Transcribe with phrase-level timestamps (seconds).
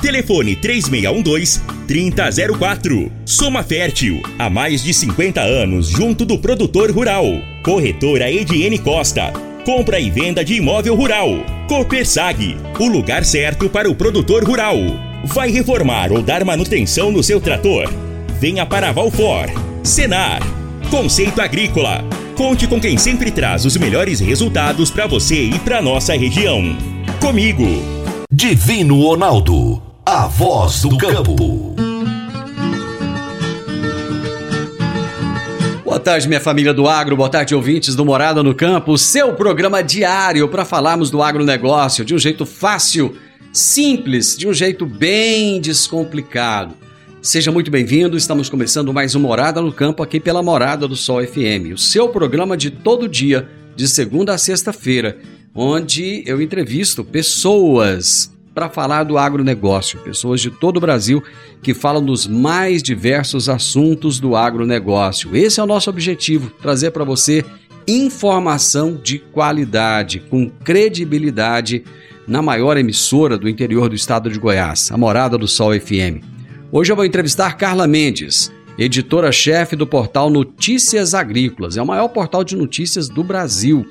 [0.00, 3.10] Telefone 3612-3004.
[3.24, 7.24] Soma Fértil, há mais de 50 anos junto do produtor rural.
[7.62, 9.32] Corretora Ediene Costa.
[9.64, 11.30] Compra e venda de imóvel rural.
[11.68, 14.76] Copersag, o lugar certo para o produtor rural.
[15.24, 17.92] Vai reformar ou dar manutenção no seu trator?
[18.40, 19.46] Venha para Valfor.
[19.82, 20.40] Senar.
[20.90, 22.04] Conceito Agrícola.
[22.36, 26.62] Conte com quem sempre traz os melhores resultados para você e para nossa região.
[27.20, 27.66] Comigo.
[28.30, 31.76] Divino Ronaldo, a voz do campo.
[35.84, 39.82] Boa tarde, minha família do agro, boa tarde, ouvintes do Morada no Campo, seu programa
[39.82, 43.18] diário para falarmos do agronegócio de um jeito fácil,
[43.52, 46.74] simples, de um jeito bem descomplicado.
[47.20, 51.22] Seja muito bem-vindo, estamos começando mais um Morada no Campo aqui pela Morada do Sol
[51.22, 55.18] FM, o seu programa de todo dia, de segunda a sexta-feira,
[55.54, 61.22] onde eu entrevisto pessoas para falar do agronegócio, pessoas de todo o Brasil
[61.62, 65.36] que falam dos mais diversos assuntos do agronegócio.
[65.36, 67.44] Esse é o nosso objetivo, trazer para você
[67.86, 71.84] informação de qualidade, com credibilidade,
[72.26, 76.20] na maior emissora do interior do estado de Goiás, a Morada do Sol FM.
[76.72, 81.76] Hoje eu vou entrevistar Carla Mendes, editora-chefe do portal Notícias Agrícolas.
[81.76, 83.86] É o maior portal de notícias do Brasil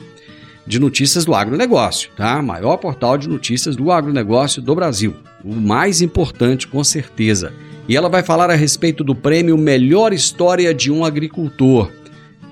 [0.67, 2.41] de notícias do agronegócio, tá?
[2.41, 5.15] Maior portal de notícias do agronegócio do Brasil.
[5.43, 7.53] O mais importante, com certeza.
[7.87, 11.89] E ela vai falar a respeito do prêmio Melhor História de um Agricultor.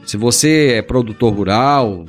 [0.06, 2.06] Se você é produtor rural,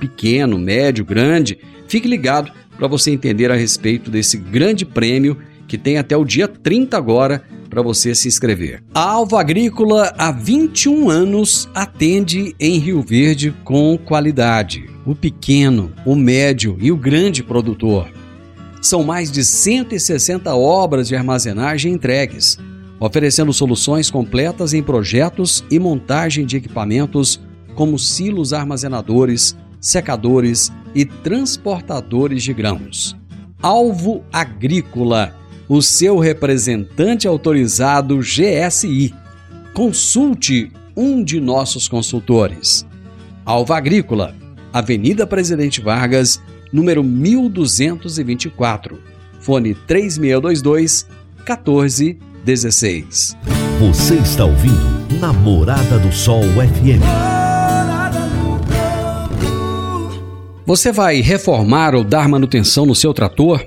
[0.00, 1.56] pequeno, médio, grande,
[1.86, 5.38] fique ligado para você entender a respeito desse grande prêmio
[5.68, 7.44] que tem até o dia 30 agora
[7.74, 8.84] para você se inscrever.
[8.94, 14.88] A Alva Agrícola há 21 anos atende em Rio Verde com qualidade.
[15.04, 18.08] O pequeno, o médio e o grande produtor.
[18.80, 22.60] São mais de 160 obras de armazenagem entregues,
[23.00, 27.40] oferecendo soluções completas em projetos e montagem de equipamentos
[27.74, 33.16] como silos armazenadores, secadores e transportadores de grãos.
[33.60, 35.34] Alvo Agrícola
[35.68, 39.14] o seu representante autorizado GSI.
[39.72, 42.86] Consulte um de nossos consultores.
[43.44, 44.34] Alva Agrícola,
[44.72, 46.40] Avenida Presidente Vargas,
[46.72, 48.98] número 1224.
[49.40, 51.06] Fone 3622
[51.46, 53.36] 1416.
[53.78, 57.02] Você está ouvindo Namorada do Sol FM.
[60.66, 63.66] Você vai reformar ou dar manutenção no seu trator?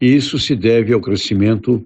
[0.00, 1.84] E isso se deve ao crescimento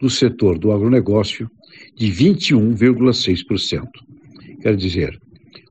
[0.00, 1.50] do setor do agronegócio
[1.94, 3.88] de 21,6%.
[4.60, 5.20] Quer dizer,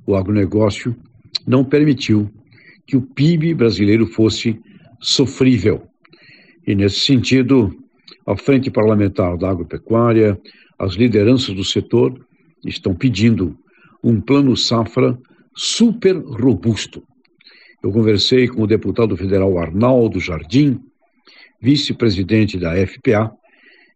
[0.05, 0.95] o agronegócio
[1.45, 2.29] não permitiu
[2.85, 4.59] que o PIB brasileiro fosse
[4.99, 5.87] sofrível.
[6.65, 7.75] E, nesse sentido,
[8.25, 10.39] a Frente Parlamentar da Agropecuária,
[10.77, 12.25] as lideranças do setor
[12.65, 13.57] estão pedindo
[14.03, 15.17] um plano safra
[15.55, 17.03] super robusto.
[17.81, 20.79] Eu conversei com o deputado federal Arnaldo Jardim,
[21.61, 23.31] vice-presidente da FPA,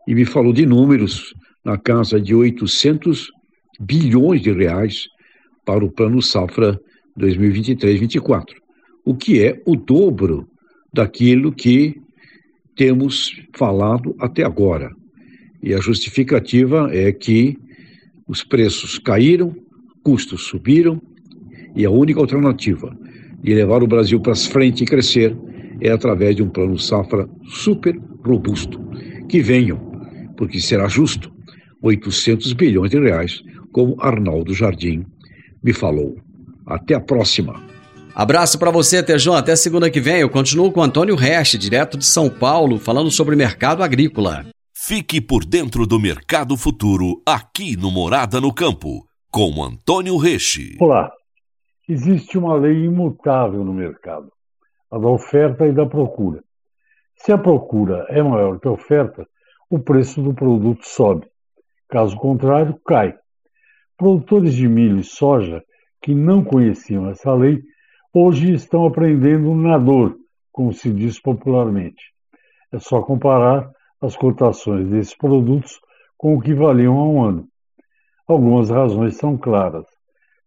[0.07, 1.33] e me falou de números
[1.63, 3.31] na casa de 800
[3.79, 5.07] bilhões de reais
[5.65, 6.79] para o Plano Safra
[7.17, 8.45] 2023-24,
[9.05, 10.47] o que é o dobro
[10.93, 11.95] daquilo que
[12.75, 14.91] temos falado até agora.
[15.61, 17.57] E a justificativa é que
[18.27, 19.55] os preços caíram,
[20.03, 21.01] custos subiram
[21.75, 22.95] e a única alternativa
[23.41, 25.35] de levar o Brasil para frente e crescer
[25.79, 28.79] é através de um plano safra super robusto.
[29.27, 29.90] Que venham,
[30.41, 31.31] porque será justo
[31.83, 35.05] 800 bilhões de reais, como Arnaldo Jardim
[35.63, 36.15] me falou.
[36.65, 37.61] Até a próxima.
[38.15, 39.35] Abraço para você, Tejão.
[39.35, 40.21] Até segunda que vem.
[40.21, 44.43] Eu continuo com Antônio Reste, direto de São Paulo, falando sobre mercado agrícola.
[44.73, 50.75] Fique por dentro do mercado futuro aqui no Morada no Campo, com Antônio Reche.
[50.79, 51.11] Olá.
[51.87, 54.31] Existe uma lei imutável no mercado,
[54.91, 56.41] a da oferta e da procura.
[57.17, 59.23] Se a procura é maior que a oferta,
[59.71, 61.25] o preço do produto sobe.
[61.87, 63.15] Caso contrário, cai.
[63.97, 65.63] Produtores de milho e soja
[66.01, 67.61] que não conheciam essa lei
[68.13, 70.17] hoje estão aprendendo na dor,
[70.51, 72.03] como se diz popularmente.
[72.73, 73.71] É só comparar
[74.01, 75.79] as cotações desses produtos
[76.17, 77.47] com o que valiam há um ano.
[78.27, 79.85] Algumas razões são claras.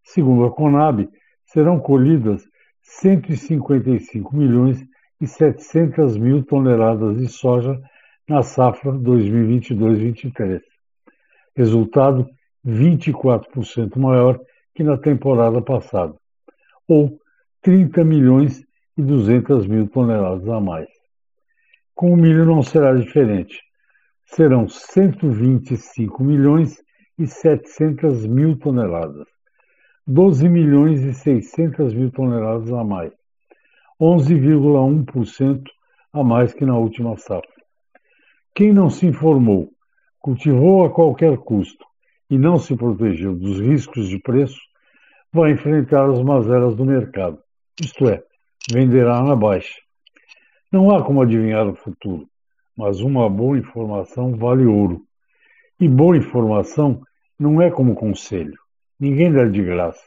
[0.02, 1.08] Segundo a Conab,
[1.46, 2.44] serão colhidas
[2.82, 4.84] 155 milhões
[5.18, 7.80] e 700 mil toneladas de soja
[8.28, 10.60] na safra 2022-23.
[11.56, 12.28] Resultado
[12.66, 14.40] 24% maior
[14.74, 16.14] que na temporada passada,
[16.88, 17.18] ou
[17.62, 18.64] 30 milhões
[18.96, 20.88] e 200 mil toneladas a mais.
[21.94, 23.62] Com o milho não será diferente.
[24.26, 26.82] Serão 125 milhões
[27.18, 29.28] e 700 mil toneladas,
[30.06, 33.12] 12 milhões e 600 mil toneladas a mais,
[34.00, 35.62] 11,1%
[36.12, 37.53] a mais que na última safra.
[38.54, 39.70] Quem não se informou,
[40.18, 41.84] cultivou a qualquer custo
[42.30, 44.58] e não se protegeu dos riscos de preço,
[45.32, 47.38] vai enfrentar as mazelas do mercado
[47.80, 48.22] isto é,
[48.70, 49.74] venderá na baixa.
[50.70, 52.26] Não há como adivinhar o futuro,
[52.76, 55.02] mas uma boa informação vale ouro.
[55.80, 57.00] E boa informação
[57.38, 58.54] não é como conselho.
[58.98, 60.00] Ninguém dá de graça.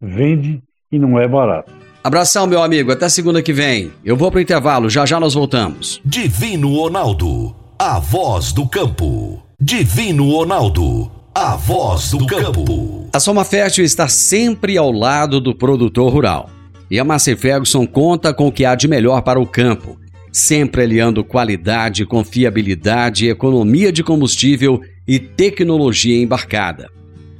[0.00, 0.62] Vende
[0.92, 1.72] e não é barato.
[2.04, 2.92] Abração, meu amigo.
[2.92, 3.90] Até segunda que vem.
[4.04, 4.90] Eu vou para o intervalo.
[4.90, 6.00] Já já nós voltamos.
[6.04, 9.42] Divino Ronaldo, a voz do campo.
[9.60, 13.06] Divino Ronaldo, a voz do campo.
[13.12, 16.48] A Soma Fértil está sempre ao lado do produtor rural.
[16.90, 19.98] E a Massey Ferguson conta com o que há de melhor para o campo,
[20.32, 26.88] sempre aliando qualidade, confiabilidade, economia de combustível e tecnologia embarcada.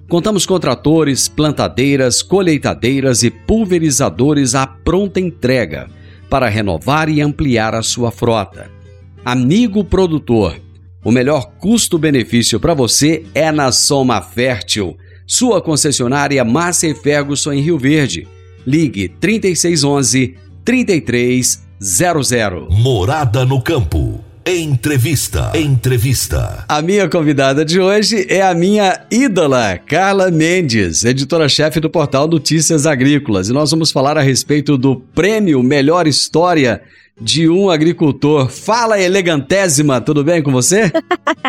[0.06, 5.88] Contamos com tratores, plantadeiras, colheitadeiras e pulverizadores à pronta entrega
[6.28, 8.75] para renovar e ampliar a sua frota.
[9.26, 10.54] Amigo produtor,
[11.04, 14.96] o melhor custo-benefício para você é na Soma Fértil,
[15.26, 18.28] sua concessionária Massey Ferguson em Rio Verde
[18.64, 22.68] Ligue 3611 3300.
[22.70, 24.24] Morada no campo.
[24.46, 25.50] Entrevista.
[25.56, 26.64] Entrevista.
[26.68, 32.86] A minha convidada de hoje é a minha ídola, Carla Mendes, editora-chefe do portal Notícias
[32.86, 33.48] Agrícolas.
[33.48, 36.80] E nós vamos falar a respeito do prêmio Melhor História
[37.20, 38.48] de um Agricultor.
[38.48, 40.92] Fala, elegantésima, tudo bem com você?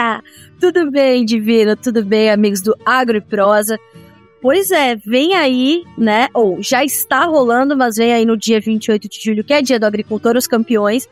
[0.60, 3.78] tudo bem, Divino, tudo bem, amigos do Agro e Prosa.
[4.42, 6.30] Pois é, vem aí, né?
[6.34, 9.80] Ou já está rolando, mas vem aí no dia 28 de julho, que é dia
[9.80, 11.10] do agricultor, os campeões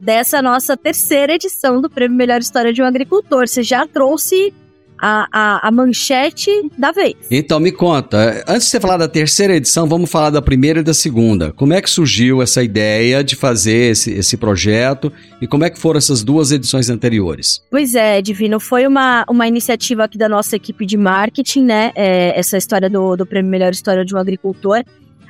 [0.00, 3.48] dessa nossa terceira edição do Prêmio Melhor História de um Agricultor.
[3.48, 4.52] Você já trouxe
[5.00, 7.14] a, a, a, manchete da vez.
[7.30, 10.82] Então me conta, antes de você falar da terceira edição, vamos falar da primeira e
[10.82, 11.52] da segunda.
[11.52, 15.78] Como é que surgiu essa ideia de fazer esse, esse projeto e como é que
[15.78, 17.62] foram essas duas edições anteriores?
[17.70, 21.92] Pois é, Divino, foi uma, uma iniciativa aqui da nossa equipe de marketing, né?
[21.94, 24.82] É, essa história do, do Prêmio Melhor História de um Agricultor.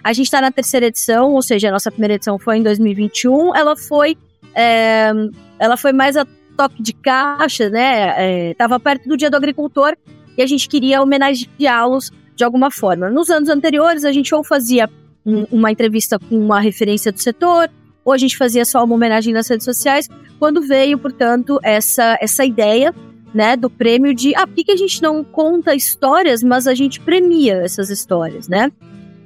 [0.03, 3.57] A gente está na terceira edição, ou seja, a nossa primeira edição foi em 2021.
[3.57, 4.17] Ela foi,
[4.55, 5.11] é,
[5.59, 6.25] ela foi mais a
[6.57, 8.51] toque de caixa, né?
[8.51, 9.97] Estava é, perto do Dia do Agricultor
[10.37, 13.11] e a gente queria homenageá-los de alguma forma.
[13.11, 14.89] Nos anos anteriores, a gente ou fazia
[15.25, 17.71] um, uma entrevista com uma referência do setor,
[18.05, 20.09] ou a gente fazia só uma homenagem nas redes sociais,
[20.39, 22.95] quando veio, portanto, essa, essa ideia
[23.35, 27.01] né, do prêmio de ah, por que, a gente não conta histórias, mas a gente
[27.01, 28.71] premia essas histórias, né?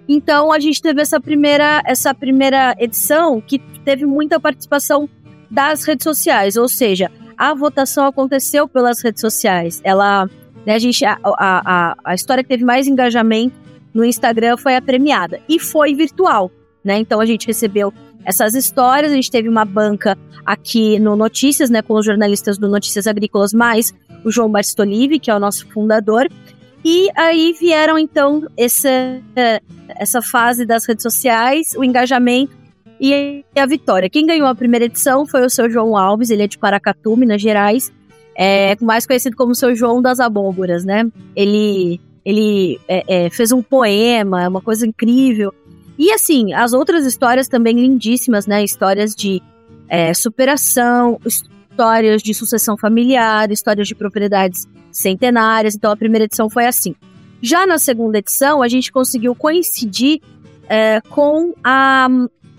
[0.09, 5.09] Então a gente teve essa primeira, essa primeira edição que teve muita participação
[5.51, 9.81] das redes sociais, ou seja, a votação aconteceu pelas redes sociais.
[9.83, 10.29] Ela,
[10.67, 13.57] né, a gente, a, a, a história que teve mais engajamento
[13.93, 16.51] no Instagram foi a premiada e foi virtual,
[16.85, 16.99] né?
[16.99, 17.93] Então a gente recebeu
[18.25, 22.69] essas histórias, a gente teve uma banca aqui no Notícias, né, com os jornalistas do
[22.69, 26.29] Notícias Agrícolas, mais o João Bartolive, que é o nosso fundador.
[26.85, 28.89] E aí vieram então essa,
[29.89, 32.60] essa fase das redes sociais, o engajamento
[33.01, 34.11] e a vitória.
[34.11, 37.41] Quem ganhou a primeira edição foi o seu João Alves, ele é de Paracatu, Minas
[37.41, 37.91] Gerais,
[38.37, 41.11] é mais conhecido como seu João das Abóboras, né?
[41.35, 45.53] Ele ele é, é, fez um poema, é uma coisa incrível.
[45.99, 48.63] E assim, as outras histórias também lindíssimas, né?
[48.63, 49.43] Histórias de
[49.89, 55.75] é, superação, histórias de sucessão familiar, histórias de propriedades centenárias.
[55.75, 56.95] Então a primeira edição foi assim.
[57.43, 60.21] Já na segunda edição, a gente conseguiu coincidir
[60.69, 62.09] é, com a,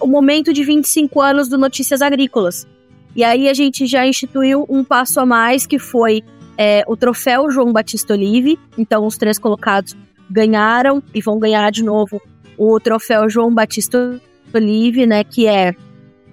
[0.02, 2.68] o momento de 25 anos do Notícias Agrícolas.
[3.16, 6.24] E aí a gente já instituiu um passo a mais, que foi
[6.58, 8.58] é, o troféu João Batista Olive.
[8.78, 9.96] Então, os três colocados
[10.30, 12.22] ganharam e vão ganhar de novo
[12.58, 14.20] o troféu João Batista
[14.54, 15.74] Olive, né, que é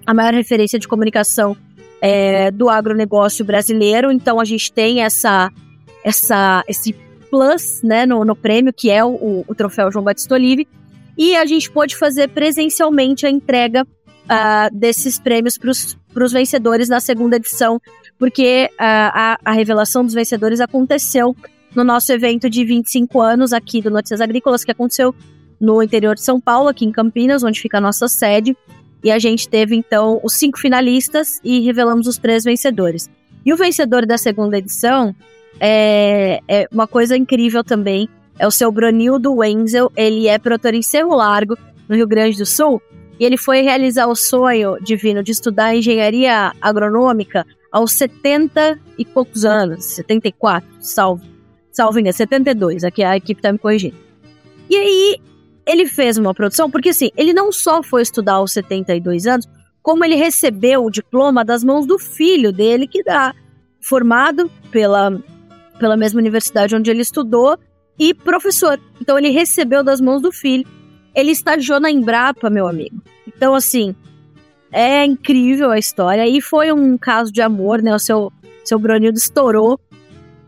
[0.07, 1.57] a maior referência de comunicação
[2.01, 4.13] é, do agronegócio brasileiro.
[4.13, 5.51] Então, a gente tem essa,
[6.05, 6.95] essa, esse
[7.31, 10.67] plus né, no, no prêmio, que é o, o troféu João Batista Olive.
[11.19, 17.01] E a gente pôde fazer presencialmente a entrega uh, desses prêmios para os vencedores na
[17.01, 17.81] segunda edição,
[18.17, 21.35] porque uh, a, a revelação dos vencedores aconteceu
[21.75, 25.13] no nosso evento de 25 anos aqui do Notícias Agrícolas, que aconteceu
[25.61, 28.57] no interior de São Paulo, aqui em Campinas, onde fica a nossa sede.
[29.03, 33.11] E a gente teve então os cinco finalistas e revelamos os três vencedores.
[33.45, 35.15] E o vencedor da segunda edição
[35.61, 38.09] é, é uma coisa incrível também,
[38.39, 41.57] é o seu Bronildo Wenzel, ele é produtor em Cerro Largo,
[41.89, 42.81] no Rio Grande do Sul,
[43.19, 49.45] e ele foi realizar o sonho divino de estudar engenharia agronômica aos 70 e poucos
[49.45, 51.25] anos, 74, salvo,
[51.73, 53.97] salvo engano, 72, aqui a equipe tá me corrigindo.
[54.71, 55.17] E aí,
[55.67, 59.47] ele fez uma produção, porque assim, ele não só foi estudar aos 72 anos,
[59.83, 63.35] como ele recebeu o diploma das mãos do filho dele, que dá
[63.81, 65.19] formado pela,
[65.79, 67.59] pela mesma universidade onde ele estudou,
[67.99, 68.79] e professor.
[69.01, 70.67] Então ele recebeu das mãos do filho.
[71.15, 73.03] Ele estagiou na Embrapa, meu amigo.
[73.27, 73.95] Então, assim,
[74.71, 76.27] é incrível a história.
[76.27, 77.95] E foi um caso de amor, né?
[77.95, 78.33] O seu,
[78.65, 79.81] seu Bronildo estourou.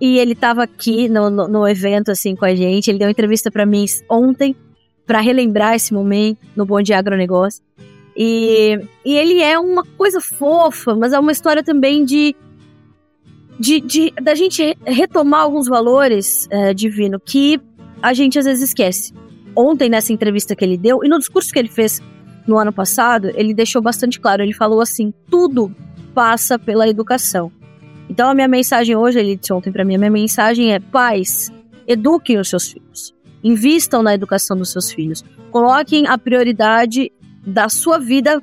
[0.00, 2.88] E ele estava aqui no, no, no, evento, assim, com a gente.
[2.88, 4.57] Ele deu uma entrevista para mim ontem,
[5.07, 7.62] para relembrar esse momento no Bom Dia Agronegócio.
[8.16, 12.35] E, e ele é uma coisa fofa, mas é uma história também de
[13.61, 17.61] de, de da gente retomar alguns valores é, divino que
[18.02, 19.12] a gente às vezes esquece.
[19.55, 22.00] Ontem, nessa entrevista que ele deu, e no discurso que ele fez
[22.47, 24.43] no ano passado, ele deixou bastante claro.
[24.43, 25.71] Ele falou assim: tudo
[26.14, 27.52] passa pela educação.
[28.09, 31.52] Então, a minha mensagem hoje, ele disse ontem para mim: a minha mensagem é: pais,
[31.87, 33.14] eduquem os seus filhos.
[33.45, 35.23] Invistam na educação dos seus filhos.
[35.50, 37.12] Coloquem a prioridade
[37.47, 38.40] da sua vida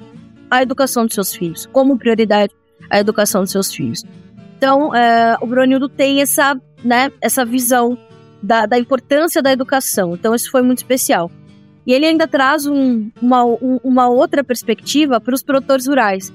[0.50, 2.54] a educação dos seus filhos, como prioridade
[2.90, 4.04] a educação dos seus filhos.
[4.58, 7.96] Então, é, o Brunildo tem essa, né, essa visão
[8.42, 10.16] da, da, importância da educação.
[10.16, 11.30] Então, isso foi muito especial.
[11.86, 16.34] E ele ainda traz um, uma, um, uma outra perspectiva para os produtores rurais.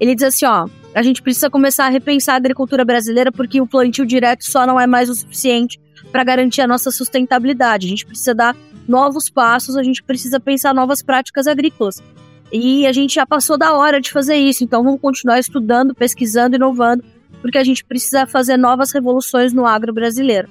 [0.00, 3.66] Ele diz assim: ó, a gente precisa começar a repensar a agricultura brasileira porque o
[3.66, 5.78] plantio direto só não é mais o suficiente
[6.10, 7.86] para garantir a nossa sustentabilidade.
[7.86, 8.56] A gente precisa dar
[8.88, 12.02] novos passos, a gente precisa pensar novas práticas agrícolas.
[12.50, 16.56] E a gente já passou da hora de fazer isso, então vamos continuar estudando, pesquisando,
[16.56, 17.04] inovando
[17.40, 20.48] porque a gente precisa fazer novas revoluções no agro brasileiro.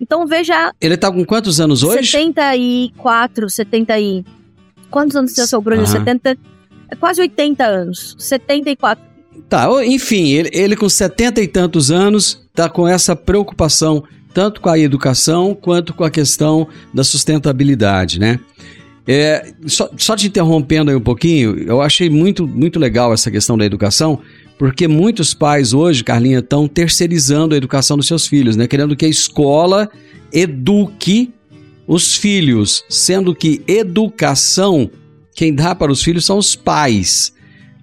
[0.00, 0.72] Então veja.
[0.80, 2.06] Ele está com quantos anos hoje?
[2.10, 4.24] 74, 70 e.
[4.90, 5.82] Quantos anos tem o seu Bruno?
[5.82, 5.86] Uhum.
[5.86, 6.38] 70.
[6.90, 8.16] É quase 80 anos.
[8.18, 9.04] 74.
[9.48, 14.68] Tá, enfim, ele, ele com 70 e tantos anos está com essa preocupação tanto com
[14.68, 18.38] a educação quanto com a questão da sustentabilidade, né?
[19.06, 23.56] É, só, só te interrompendo aí um pouquinho, eu achei muito, muito legal essa questão
[23.56, 24.20] da educação,
[24.58, 28.66] porque muitos pais hoje, Carlinha, estão terceirizando a educação dos seus filhos, né?
[28.66, 29.88] Querendo que a escola
[30.32, 31.32] eduque
[31.86, 34.90] os filhos, sendo que educação
[35.34, 37.32] quem dá para os filhos são os pais.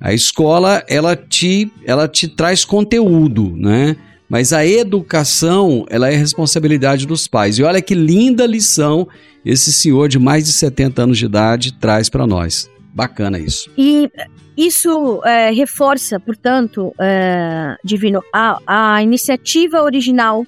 [0.02, 3.96] A escola, ela te, ela te traz conteúdo, né?
[4.28, 7.58] Mas a educação, ela é responsabilidade dos pais.
[7.58, 9.08] E olha que linda lição
[9.46, 12.70] esse senhor de mais de 70 anos de idade traz para nós.
[12.94, 13.70] Bacana isso.
[13.78, 14.12] E
[14.58, 20.46] isso é, reforça, portanto, é, Divino, a, a iniciativa original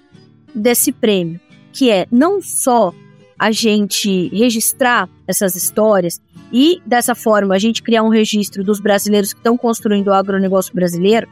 [0.54, 1.40] desse prêmio,
[1.74, 2.94] que é não só
[3.38, 6.22] a gente registrar essas histórias
[6.52, 10.74] e, dessa forma, a gente criar um registro dos brasileiros que estão construindo o agronegócio
[10.74, 11.28] brasileiro.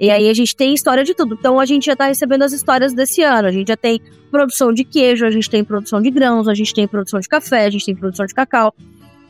[0.00, 1.34] E aí a gente tem história de tudo.
[1.34, 3.48] Então a gente já está recebendo as histórias desse ano.
[3.48, 6.72] A gente já tem produção de queijo, a gente tem produção de grãos, a gente
[6.72, 8.72] tem produção de café, a gente tem produção de cacau.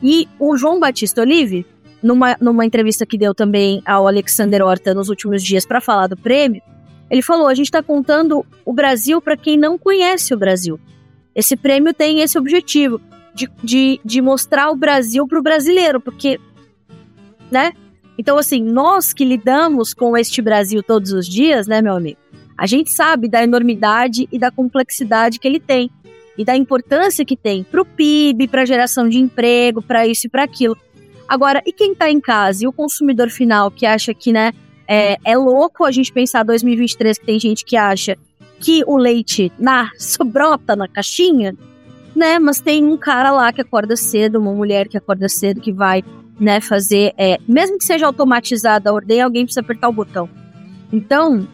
[0.03, 1.65] E o João Batista Olive,
[2.01, 6.17] numa, numa entrevista que deu também ao Alexander Horta nos últimos dias para falar do
[6.17, 6.61] prêmio,
[7.09, 10.79] ele falou: a gente está contando o Brasil para quem não conhece o Brasil.
[11.35, 13.01] Esse prêmio tem esse objetivo
[13.33, 16.39] de, de, de mostrar o Brasil para o brasileiro, porque,
[17.51, 17.73] né?
[18.17, 22.19] Então, assim, nós que lidamos com este Brasil todos os dias, né, meu amigo?
[22.57, 25.89] A gente sabe da enormidade e da complexidade que ele tem.
[26.37, 30.27] e da importância que tem para o PIB, para a geração de emprego, para isso
[30.27, 30.77] e para aquilo.
[31.29, 32.63] Agora, e quem está em casa?
[32.63, 34.51] E o consumidor final que acha que, né,
[34.87, 38.17] é, é louco a gente pensar 2023 que tem gente que acha
[38.59, 39.91] que o leite na
[40.25, 41.55] brota na caixinha,
[42.15, 42.39] né?
[42.39, 46.03] Mas tem um cara lá que acorda cedo, uma mulher que acorda cedo que vai,
[46.39, 50.27] né, fazer, é, mesmo que seja automatizada a ordem, alguém precisa apertar o botão.
[50.91, 51.47] Então,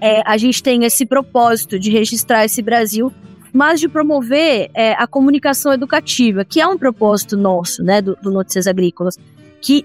[0.00, 3.12] é, a gente tem esse propósito de registrar esse Brasil,
[3.52, 8.30] mas de promover é, a comunicação educativa, que é um propósito nosso, né, do, do
[8.30, 9.18] Notícias Agrícolas.
[9.60, 9.84] Que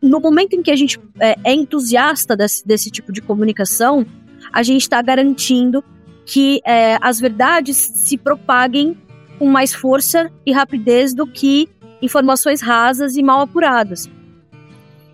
[0.00, 4.06] no momento em que a gente é, é entusiasta desse, desse tipo de comunicação,
[4.52, 5.82] a gente está garantindo
[6.24, 8.96] que é, as verdades se propaguem
[9.38, 11.68] com mais força e rapidez do que
[12.02, 14.08] informações rasas e mal apuradas.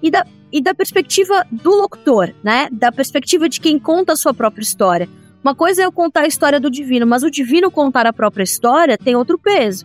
[0.02, 2.68] E da, e da perspectiva do locutor, né?
[2.70, 5.08] Da perspectiva de quem conta a sua própria história.
[5.44, 8.42] Uma coisa é eu contar a história do divino, mas o divino contar a própria
[8.42, 9.84] história tem outro peso.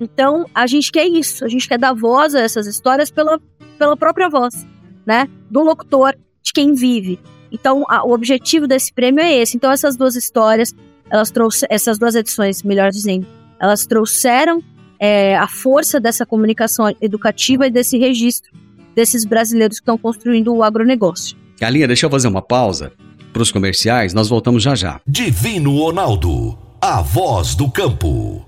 [0.00, 3.40] Então, a gente quer isso, a gente quer dar voz a essas histórias pela,
[3.76, 4.64] pela própria voz,
[5.04, 5.28] né?
[5.50, 7.18] Do locutor, de quem vive.
[7.50, 9.56] Então, a, o objetivo desse prêmio é esse.
[9.56, 10.72] Então, essas duas histórias,
[11.10, 13.26] elas trouxeram, essas duas edições, melhor dizendo,
[13.58, 14.62] elas trouxeram
[15.00, 18.52] é, a força dessa comunicação educativa e desse registro
[18.94, 21.36] desses brasileiros que estão construindo o agronegócio.
[21.60, 22.92] Galinha, deixa eu fazer uma pausa
[23.36, 24.98] para os comerciais, nós voltamos já já.
[25.06, 28.46] Divino Ronaldo, a voz do campo.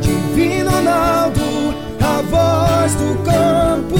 [0.00, 1.40] Divino Ronaldo,
[2.00, 3.96] a voz do campo.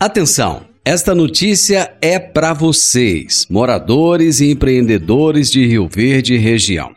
[0.00, 0.62] Atenção!
[0.82, 6.90] Esta notícia é para vocês, moradores e empreendedores de Rio Verde região.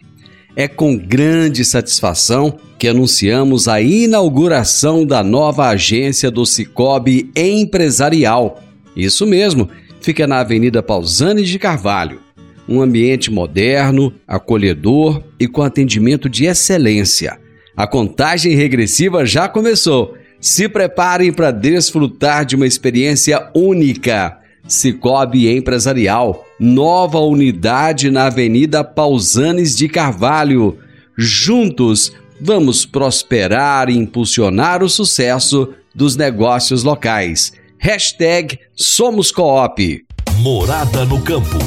[0.55, 8.61] É com grande satisfação que anunciamos a inauguração da nova agência do Cicobi Empresarial.
[8.95, 9.69] Isso mesmo,
[10.07, 12.21] fica na Avenida Pausanes de Carvalho.
[12.65, 17.37] Um ambiente moderno, acolhedor e com atendimento de excelência.
[17.75, 20.15] A contagem regressiva já começou.
[20.39, 24.37] Se preparem para desfrutar de uma experiência única.
[24.65, 30.77] Cicobi Empresarial, nova unidade na Avenida Pausanes de Carvalho.
[31.17, 37.51] Juntos, vamos prosperar e impulsionar o sucesso dos negócios locais.
[37.79, 40.05] Hashtag Somos Coop.
[40.39, 41.57] Morada no Campo.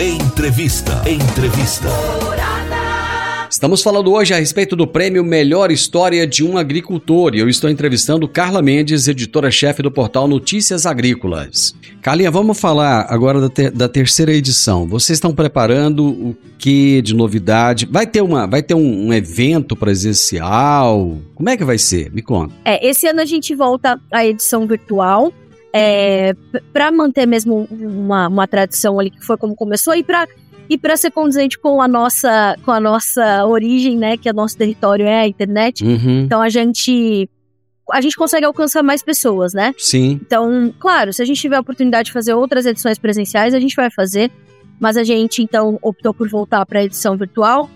[0.00, 1.02] Entrevista.
[1.08, 1.88] Entrevista.
[3.48, 7.70] Estamos falando hoje a respeito do prêmio Melhor História de um Agricultor e eu estou
[7.70, 11.74] entrevistando Carla Mendes, editora-chefe do portal Notícias Agrícolas.
[12.02, 14.88] Carlinha, vamos falar agora da, ter, da, terceira edição.
[14.88, 17.86] Vocês estão preparando o que de novidade?
[17.90, 21.18] Vai ter, uma, vai ter um, um evento presencial?
[21.34, 22.10] Como é que vai ser?
[22.12, 22.54] Me conta.
[22.64, 25.32] É, esse ano a gente volta à edição virtual.
[25.72, 26.34] É,
[26.72, 30.26] para manter mesmo uma, uma tradição ali que foi como começou e para
[30.68, 34.56] e para ser condizente com a nossa com a nossa origem, né, que é nosso
[34.56, 35.84] território é a internet.
[35.84, 36.22] Uhum.
[36.24, 37.28] Então a gente
[37.92, 39.74] a gente consegue alcançar mais pessoas, né?
[39.76, 40.20] Sim.
[40.22, 43.74] Então, claro, se a gente tiver a oportunidade de fazer outras edições presenciais, a gente
[43.74, 44.30] vai fazer,
[44.78, 47.68] mas a gente então optou por voltar para a edição virtual,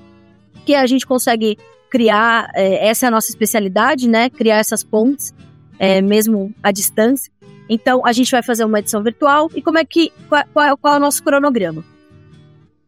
[0.64, 1.58] que a gente consegue
[1.90, 4.30] criar, é, essa é a nossa especialidade, né?
[4.30, 5.34] Criar essas pontes,
[5.78, 7.32] é, mesmo à distância.
[7.68, 9.50] Então, a gente vai fazer uma edição virtual.
[9.54, 10.12] E como é que.
[10.28, 11.84] Qual, qual, qual é o nosso cronograma?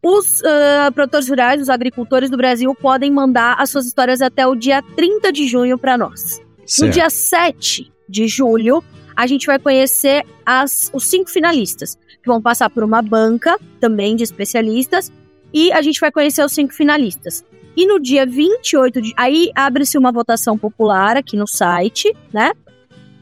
[0.03, 4.55] Os uh, produtores rurais, os agricultores do Brasil podem mandar as suas histórias até o
[4.55, 6.41] dia 30 de junho para nós.
[6.65, 6.87] Certo.
[6.87, 8.85] No dia 7 de julho,
[9.17, 14.15] a gente vai conhecer as, os cinco finalistas, que vão passar por uma banca também
[14.15, 15.11] de especialistas,
[15.53, 17.45] e a gente vai conhecer os cinco finalistas.
[17.77, 19.13] E no dia 28 de.
[19.17, 22.53] Aí abre-se uma votação popular aqui no site, né?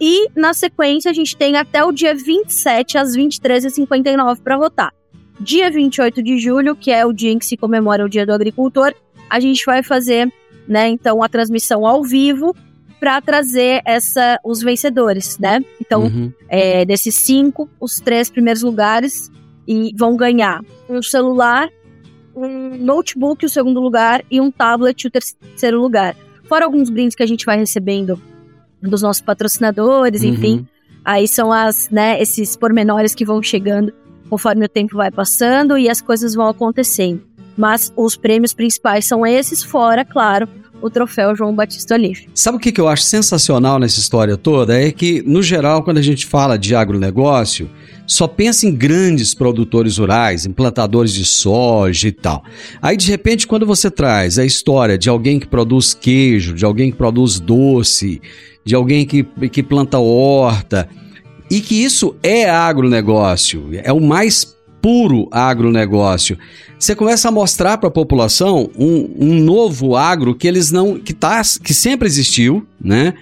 [0.01, 4.93] E na sequência a gente tem até o dia 27 às 23h59 para votar
[5.41, 8.33] dia 28 de julho, que é o dia em que se comemora o Dia do
[8.33, 8.95] Agricultor,
[9.29, 10.33] a gente vai fazer,
[10.67, 12.55] né, então a transmissão ao vivo
[13.01, 15.63] para trazer essa os vencedores, né?
[15.81, 16.33] Então, uhum.
[16.49, 19.31] é, desses cinco, os três primeiros lugares
[19.69, 21.69] e vão ganhar um celular,
[22.35, 26.17] um notebook o segundo lugar e um tablet o terceiro lugar.
[26.49, 28.19] Fora alguns brindes que a gente vai recebendo
[28.89, 30.29] dos nossos patrocinadores, uhum.
[30.31, 30.67] enfim.
[31.05, 33.93] Aí são as, né, esses pormenores que vão chegando
[34.31, 37.23] conforme o tempo vai passando e as coisas vão acontecendo.
[37.57, 40.49] Mas os prêmios principais são esses, fora, claro,
[40.85, 42.29] o troféu João Batista Livre.
[42.35, 44.79] Sabe o que eu acho sensacional nessa história toda?
[44.79, 47.71] É que, no geral, quando a gente fala de agronegócio,
[48.07, 52.45] só pensa em grandes produtores rurais, implantadores de soja e tal.
[52.83, 56.91] Aí, de repente, quando você traz a história de alguém que produz queijo, de alguém
[56.91, 58.21] que produz doce,
[58.63, 60.87] de alguém que, que planta horta,
[61.51, 66.37] e que isso é agronegócio, é o mais puro agronegócio.
[66.79, 70.99] Você começa a mostrar para a população um, um, novo agro que eles não.
[70.99, 73.15] que, tá, que sempre existiu, né?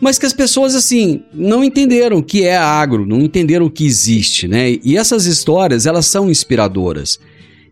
[0.00, 3.84] Mas que as pessoas, assim, não entenderam o que é agro, não entenderam o que
[3.84, 4.78] existe, né?
[4.82, 7.20] E essas histórias, elas são inspiradoras.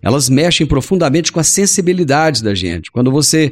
[0.02, 2.92] Elas mexem profundamente com a sensibilidade da gente.
[2.92, 3.50] Quando você.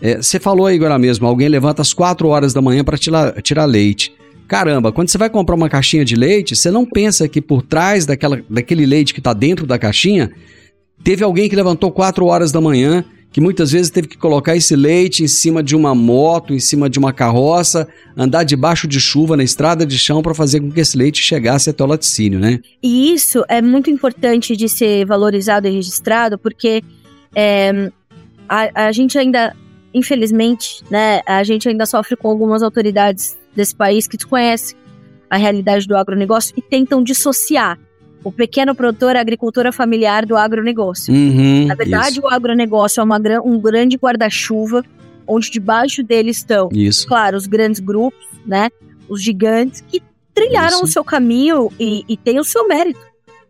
[0.00, 3.42] É, você falou aí agora mesmo, alguém levanta às 4 horas da manhã para tirar,
[3.42, 4.14] tirar leite.
[4.48, 8.04] Caramba, quando você vai comprar uma caixinha de leite, você não pensa que por trás
[8.04, 10.30] daquela, daquele leite que está dentro da caixinha,
[11.02, 14.76] teve alguém que levantou 4 horas da manhã, que muitas vezes teve que colocar esse
[14.76, 19.36] leite em cima de uma moto, em cima de uma carroça, andar debaixo de chuva
[19.36, 22.60] na estrada de chão para fazer com que esse leite chegasse até o laticínio, né?
[22.82, 26.82] E isso é muito importante de ser valorizado e registrado, porque
[27.34, 27.90] é,
[28.46, 29.56] a, a gente ainda,
[29.94, 34.76] infelizmente, né, a gente ainda sofre com algumas autoridades desse país que desconhecem
[35.28, 37.78] a realidade do agronegócio e tentam dissociar
[38.24, 41.12] o pequeno produtor, a agricultura familiar do agronegócio.
[41.12, 42.22] Uhum, Na verdade, isso.
[42.22, 44.84] o agronegócio é uma, um grande guarda-chuva,
[45.26, 47.06] onde debaixo dele estão, Isso.
[47.06, 48.70] claro, os grandes grupos, né?
[49.08, 50.02] Os gigantes que
[50.34, 50.84] trilharam Isso.
[50.84, 53.00] o seu caminho e, e têm o seu mérito,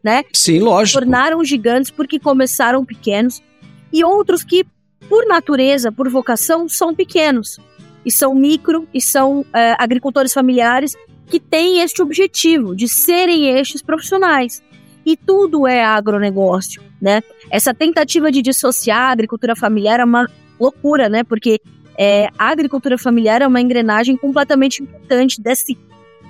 [0.03, 0.25] né?
[0.33, 1.01] Sim, lógico.
[1.01, 3.43] tornaram gigantes porque começaram pequenos,
[3.93, 4.65] e outros que,
[5.09, 7.59] por natureza, por vocação, são pequenos.
[8.05, 13.81] E são micro, e são é, agricultores familiares que têm este objetivo de serem estes
[13.83, 14.63] profissionais.
[15.05, 17.23] E tudo é agronegócio, né?
[17.51, 20.29] Essa tentativa de dissociar a agricultura familiar é uma
[20.61, 21.25] loucura, né?
[21.25, 21.61] Porque
[21.99, 25.77] é, a agricultura familiar é uma engrenagem completamente importante desse,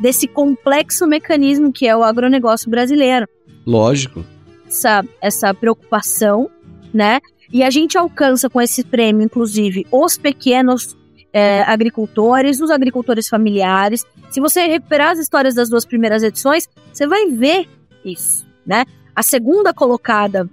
[0.00, 3.28] desse complexo mecanismo que é o agronegócio brasileiro
[3.66, 4.24] Lógico.
[4.66, 6.50] essa, essa preocupação,
[6.92, 7.20] né?
[7.52, 10.96] E a gente alcança com esse prêmio, inclusive, os pequenos
[11.32, 14.04] é, agricultores, os agricultores familiares.
[14.30, 17.68] Se você recuperar as histórias das duas primeiras edições, você vai ver
[18.04, 18.84] isso, né?
[19.14, 20.48] A segunda colocada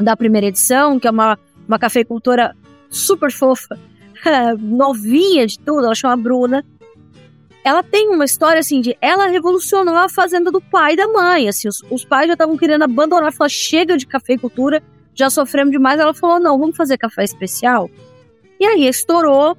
[0.00, 2.54] da primeira edição, que é uma, uma cafeicultora
[2.88, 3.78] super fofa,
[4.58, 6.64] novinha de tudo, ela chama Bruna.
[7.64, 11.48] Ela tem uma história assim de ela revolucionou a fazenda do pai e da mãe.
[11.48, 14.82] Assim, os, os pais já estavam querendo abandonar, falar chega de cafeicultura,
[15.14, 15.98] já sofremos demais.
[15.98, 17.90] Ela falou: não, vamos fazer café especial.
[18.60, 19.58] E aí estourou,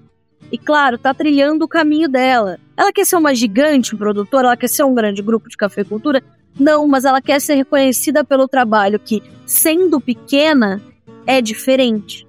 [0.52, 2.58] e claro, tá trilhando o caminho dela.
[2.76, 6.24] Ela quer ser uma gigante produtora, ela quer ser um grande grupo de cafeicultura?
[6.60, 10.82] Não, mas ela quer ser reconhecida pelo trabalho que, sendo pequena,
[11.26, 12.26] é diferente.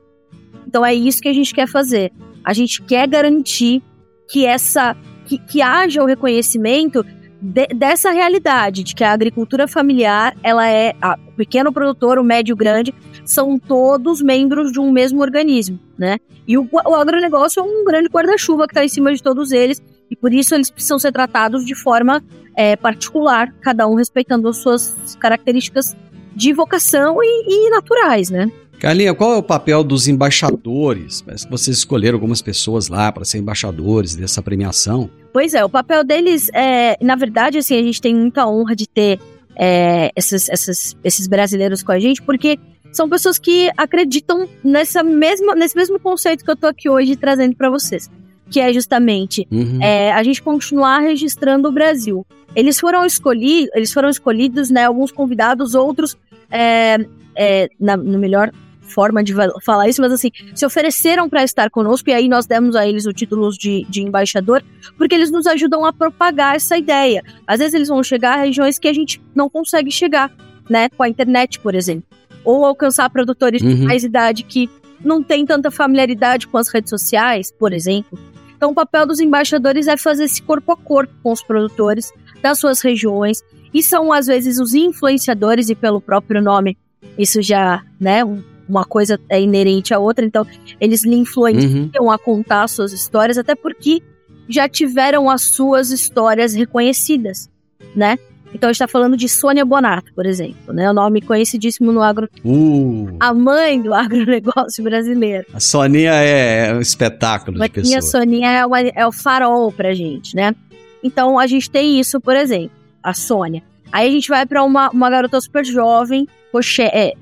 [0.67, 2.13] Então é isso que a gente quer fazer.
[2.45, 3.83] A gente quer garantir
[4.29, 7.05] que essa que, que haja o reconhecimento
[7.41, 12.25] de- dessa realidade de que a agricultura familiar, ela é a, o pequeno produtor, o
[12.25, 16.19] médio, o grande, são todos membros de um mesmo organismo, né?
[16.49, 19.83] E o, o agronegócio é um grande guarda-chuva que está em cima de todos eles
[20.11, 22.25] e por isso eles precisam ser tratados de forma
[22.57, 25.95] é, particular, cada um respeitando as suas características
[26.35, 28.51] de vocação e, e naturais, né?
[28.81, 31.21] Carlinha, qual é o papel dos embaixadores?
[31.21, 35.11] Parece que vocês escolheram algumas pessoas lá para ser embaixadores dessa premiação.
[35.33, 38.89] Pois é, o papel deles é, na verdade, assim, a gente tem muita honra de
[38.89, 39.21] ter
[39.57, 42.59] é, esses, esses, esses brasileiros com a gente, porque
[42.93, 47.55] são pessoas que acreditam nessa mesma, nesse mesmo conceito que eu tô aqui hoje trazendo
[47.55, 48.11] para vocês,
[48.51, 49.79] que é justamente Uhum.
[49.83, 52.27] é, a gente continuar registrando o Brasil.
[52.57, 54.85] Eles foram escolhidos, eles foram escolhidos, né?
[54.85, 56.17] Alguns convidados, outros,
[56.51, 56.99] é,
[57.37, 58.51] é, na no melhor
[58.83, 62.75] forma de falar isso, mas assim, se ofereceram para estar conosco e aí nós demos
[62.75, 64.65] a eles o título de, de embaixador,
[64.97, 67.23] porque eles nos ajudam a propagar essa ideia.
[67.47, 70.33] Às vezes eles vão chegar a regiões que a gente não consegue chegar,
[70.71, 70.89] né?
[70.89, 72.05] Com a internet, por exemplo,
[72.45, 73.85] ou alcançar produtores de Uhum.
[73.85, 74.69] mais idade que
[75.05, 78.19] não tem tanta familiaridade com as redes sociais, por exemplo.
[78.57, 82.59] Então, o papel dos embaixadores é fazer esse corpo a corpo com os produtores das
[82.59, 83.41] suas regiões.
[83.73, 86.77] E são, às vezes, os influenciadores, e pelo próprio nome,
[87.17, 90.25] isso já, né, um- uma coisa é inerente à outra.
[90.27, 90.45] Então,
[90.81, 92.11] eles lhe influenciam Uhum.
[92.11, 94.03] a contar suas histórias, até porque
[94.49, 97.49] já tiveram as suas histórias reconhecidas,
[97.95, 98.19] né?
[98.55, 100.91] Então, a gente está falando de Sônia Bonato, por exemplo, né?
[100.91, 102.29] O nome conhecidíssimo no agro...
[102.45, 105.47] Uh, A mãe do agronegócio brasileiro.
[105.53, 108.23] a Soninha é um espetáculo de Mas minha pessoa.
[108.23, 110.55] Soninha é, uma- é o farol pra gente, né?
[111.03, 112.71] Então a gente tem isso, por exemplo,
[113.03, 113.63] a Sônia.
[113.93, 117.13] Aí a gente vai pra uma, uma garota super jovem, Roche, é,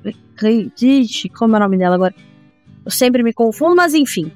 [1.37, 2.13] como é o nome dela agora?
[2.85, 4.31] Eu sempre me confundo, mas enfim.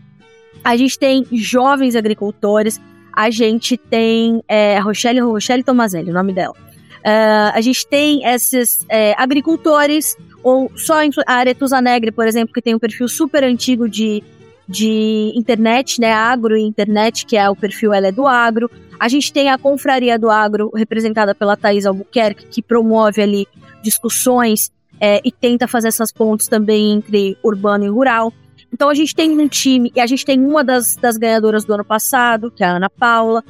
[0.63, 2.79] A gente tem jovens agricultores,
[3.15, 6.55] a gente tem é, a Rochelle, Rochelle Tomazelli, o nome dela.
[7.03, 12.61] Ah, a gente tem esses é, agricultores, ou só a Aretusa Negre, por exemplo, que
[12.61, 14.23] tem um perfil super antigo de
[14.71, 18.71] de internet, né, agro e internet, que é o perfil Ela é do Agro.
[18.97, 23.47] A gente tem a Confraria do Agro, representada pela Thais Albuquerque, que promove ali
[23.83, 28.31] discussões é, e tenta fazer essas pontes também entre urbano e rural.
[28.71, 31.73] Então a gente tem um time, e a gente tem uma das, das ganhadoras do
[31.73, 33.43] ano passado, que é a Ana Paula.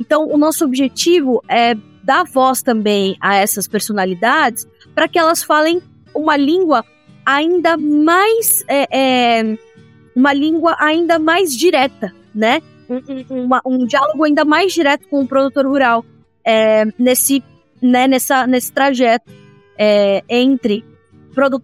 [0.00, 5.80] Então o nosso objetivo é dar voz também a essas personalidades para que elas falem
[6.14, 6.84] uma língua
[7.24, 8.64] ainda mais.
[8.68, 9.58] É, é,
[10.14, 12.60] uma língua ainda mais direta, né?
[12.88, 16.04] Um, uma, um, diálogo ainda mais direto com o produtor rural
[16.44, 17.42] é, nesse,
[17.80, 19.32] né, nessa, nesse trajeto
[19.78, 20.84] é, entre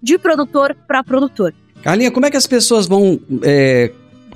[0.03, 1.53] de produtor para produtor.
[1.83, 3.93] Carlinha, como é que as pessoas vão é,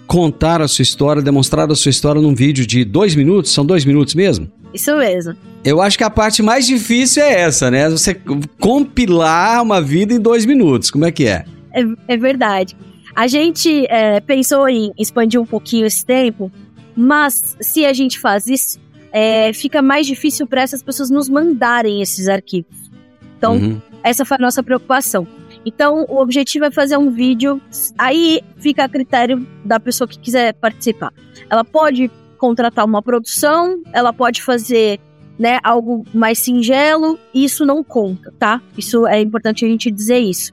[0.06, 3.50] contar a sua história, demonstrar a sua história num vídeo de dois minutos?
[3.50, 4.50] São dois minutos mesmo?
[4.72, 5.36] Isso mesmo.
[5.64, 7.88] Eu acho que a parte mais difícil é essa, né?
[7.88, 8.14] Você
[8.58, 10.90] compilar uma vida em dois minutos.
[10.90, 11.44] Como é que é?
[11.72, 12.76] É, é verdade.
[13.14, 16.50] A gente é, pensou em expandir um pouquinho esse tempo,
[16.96, 18.80] mas se a gente faz isso,
[19.12, 22.90] é, fica mais difícil para essas pessoas nos mandarem esses arquivos.
[23.36, 23.80] Então, uhum.
[24.02, 25.26] essa foi a nossa preocupação.
[25.64, 27.60] Então, o objetivo é fazer um vídeo,
[27.96, 31.12] aí fica a critério da pessoa que quiser participar.
[31.48, 32.10] Ela pode
[32.42, 34.98] contratar uma produção, ela pode fazer
[35.38, 38.60] né, algo mais singelo, isso não conta, tá?
[38.76, 40.52] Isso é importante a gente dizer isso.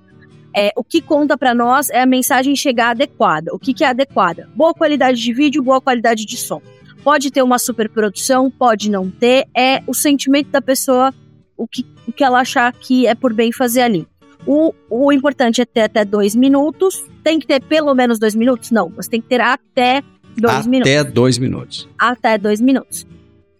[0.55, 3.51] É, o que conta para nós é a mensagem chegar adequada.
[3.55, 4.47] O que, que é adequada?
[4.55, 6.61] Boa qualidade de vídeo, boa qualidade de som.
[7.03, 9.47] Pode ter uma superprodução, pode não ter.
[9.57, 11.11] É o sentimento da pessoa,
[11.57, 14.07] o que, o que ela achar que é por bem fazer ali.
[14.45, 17.03] O, o importante é ter até dois minutos.
[17.23, 18.69] Tem que ter pelo menos dois minutos?
[18.69, 20.03] Não, você tem que ter até
[20.39, 20.91] dois até minutos.
[20.91, 21.89] Até dois minutos.
[21.97, 23.07] Até dois minutos.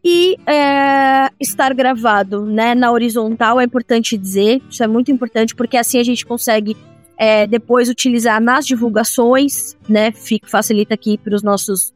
[0.04, 5.76] E é, estar gravado né, na horizontal é importante dizer, isso é muito importante, porque
[5.76, 6.76] assim a gente consegue
[7.18, 10.12] é, depois utilizar nas divulgações, né?
[10.14, 11.94] Fica, facilita aqui para os nossos,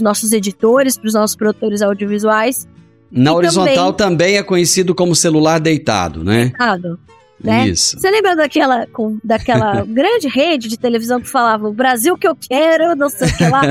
[0.00, 2.66] nossos editores, para os nossos produtores audiovisuais.
[3.12, 6.46] Na e horizontal também, também, é conhecido como celular deitado, né?
[6.46, 6.98] Deitado.
[7.42, 7.68] Né?
[7.68, 7.98] Isso.
[7.98, 12.36] Você lembra daquela, com, daquela grande rede de televisão que falava o Brasil que eu
[12.36, 13.62] quero, não sei o que lá?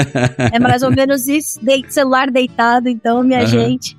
[0.51, 3.47] é mais ou menos isso, de, celular deitado, então, minha uhum.
[3.47, 3.97] gente.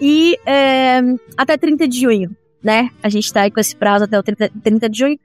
[0.00, 1.00] E é,
[1.36, 2.90] até 30 de junho, né?
[3.02, 5.18] A gente tá aí com esse prazo até o 30, 30 de junho.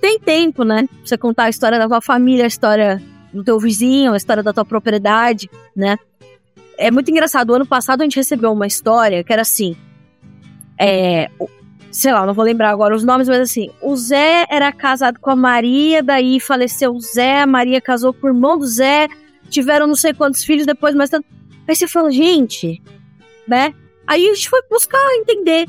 [0.00, 0.86] Tem tempo, né?
[0.86, 4.42] Pra você contar a história da tua família, a história do teu vizinho, a história
[4.42, 5.96] da tua propriedade, né?
[6.78, 7.50] É muito engraçado.
[7.50, 9.76] O ano passado a gente recebeu uma história que era assim.
[10.78, 11.30] É,
[11.94, 15.30] sei lá, não vou lembrar agora os nomes, mas assim, o Zé era casado com
[15.30, 19.06] a Maria, daí faleceu o Zé, a Maria casou com o irmão do Zé,
[19.48, 21.24] tiveram não sei quantos filhos depois, mas tanto.
[21.68, 22.82] Aí você fala, gente,
[23.46, 23.72] né?
[24.08, 25.68] Aí a gente foi buscar entender.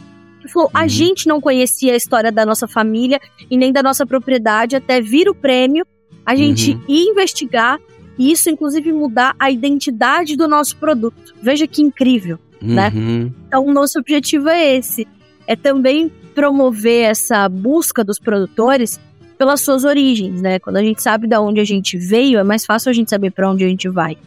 [0.51, 0.81] Falou, uhum.
[0.81, 4.99] a gente não conhecia a história da nossa família e nem da nossa propriedade até
[4.99, 5.85] vir o prêmio,
[6.25, 6.81] a gente uhum.
[6.87, 7.79] ir investigar
[8.17, 11.35] e isso, inclusive, mudar a identidade do nosso produto.
[11.39, 12.91] Veja que incrível, né?
[12.95, 13.25] uhum.
[13.25, 13.31] né?
[13.47, 15.07] Então, o nosso objetivo é esse
[15.47, 18.99] é também promover essa busca dos produtores
[19.37, 20.59] pelas suas origens, né?
[20.59, 23.31] Quando a gente sabe de onde a gente veio, é mais fácil a gente saber
[23.31, 24.17] para onde a gente vai.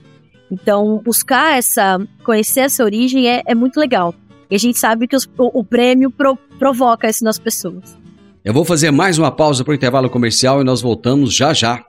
[0.50, 4.14] Então, buscar essa, conhecer essa origem é, é muito legal.
[4.50, 7.98] E a gente sabe que os, o, o, prêmio pro, provoca isso nas pessoas.
[8.42, 11.84] Eu vou fazer mais uma pausa para o intervalo comercial e nós voltamos já já.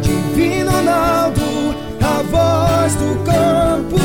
[0.00, 1.40] Divino Ronaldo,
[2.00, 3.96] a voz do campo.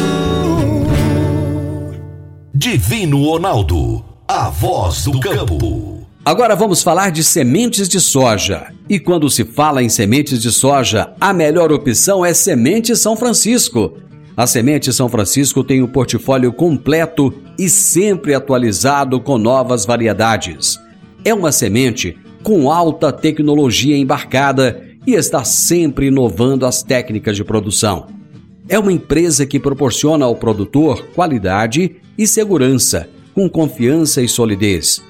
[2.56, 6.08] Divino Ronaldo a voz do campo.
[6.26, 8.74] Agora vamos falar de sementes de soja.
[8.90, 13.94] E quando se fala em sementes de soja, a melhor opção é Semente São Francisco.
[14.36, 20.80] A Semente São Francisco tem o um portfólio completo e sempre atualizado com novas variedades.
[21.24, 28.08] É uma semente com alta tecnologia embarcada e está sempre inovando as técnicas de produção.
[28.68, 35.02] É uma empresa que proporciona ao produtor qualidade e segurança com confiança e solidez.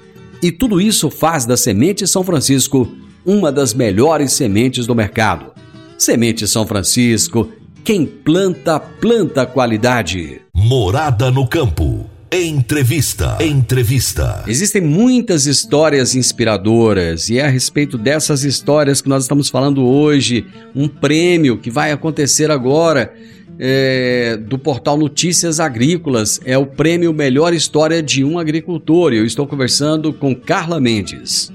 [0.42, 2.92] E tudo isso faz da Semente São Francisco
[3.26, 5.52] uma das melhores sementes do mercado.
[5.98, 7.50] Semente São Francisco,
[7.84, 10.42] quem planta, planta qualidade.
[10.54, 12.10] Morada no campo.
[12.32, 13.38] Entrevista.
[13.40, 14.44] Entrevista.
[14.48, 20.46] Existem muitas histórias inspiradoras e é a respeito dessas histórias que nós estamos falando hoje.
[20.76, 23.14] Um prêmio que vai acontecer agora
[23.60, 26.40] é, do portal Notícias Agrícolas.
[26.46, 29.14] É o prêmio Melhor História de um Agricultor.
[29.14, 31.52] Eu estou conversando com Carla Mendes.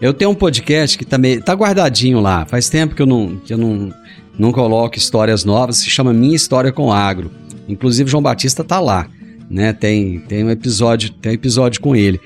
[0.00, 2.44] Eu tenho um podcast que meio, tá guardadinho lá.
[2.44, 3.92] Faz tempo que eu não, que eu não,
[4.38, 5.78] não coloco histórias novas.
[5.78, 7.30] Se chama Minha História com Agro.
[7.68, 9.08] Inclusive João Batista tá lá,
[9.48, 9.72] né?
[9.72, 12.20] Tem, tem um episódio, tem um episódio com ele.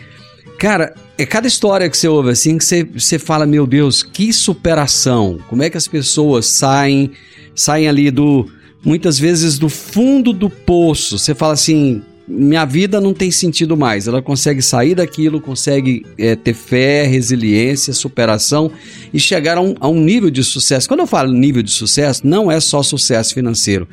[0.59, 4.33] Cara, é cada história que você ouve assim que você, você fala, meu Deus, que
[4.33, 5.39] superação!
[5.49, 7.13] Como é que as pessoas saem,
[7.55, 8.51] saem ali do,
[8.89, 11.19] muitas vezes do fundo do poço.
[11.19, 14.09] Você fala assim: minha vida não tem sentido mais.
[14.09, 18.71] Ela consegue sair daquilo, consegue é, ter fé, resiliência, superação
[19.13, 20.89] e chegar a um, a um nível de sucesso.
[20.89, 23.87] Quando eu falo nível de sucesso, não é só sucesso financeiro,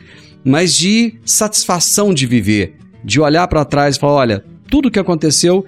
[0.45, 5.65] mas de satisfação de viver, de olhar para trás e falar: olha, tudo que aconteceu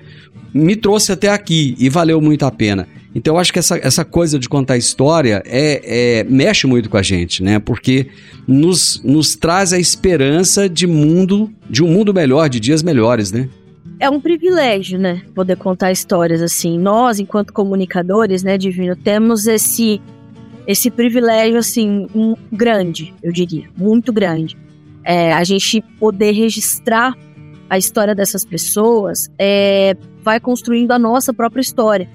[0.53, 2.87] me trouxe até aqui e valeu muito a pena.
[3.17, 6.97] Então eu acho que essa, essa coisa de contar história é, é, mexe muito com
[6.97, 7.57] a gente, né?
[7.57, 8.09] Porque
[8.47, 13.49] nos, nos traz a esperança de mundo, de um mundo melhor, de dias melhores, né?
[13.99, 15.23] É um privilégio, né?
[15.33, 16.77] Poder contar histórias assim.
[16.77, 19.99] Nós, enquanto comunicadores, né, Divino, temos esse
[20.67, 24.55] esse privilégio assim um, grande, eu diria, muito grande.
[25.03, 27.17] É, a gente poder registrar
[27.67, 32.09] a história dessas pessoas é, vai construindo a nossa própria história,